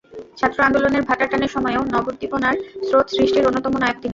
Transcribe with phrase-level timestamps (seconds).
[0.37, 2.55] ছাত্র আন্দোলনের ভাটার টানের সময়েও নবোদ্দীপনার
[2.87, 4.09] স্রোত সৃষ্টির অন্যতম নায়ক তিনি।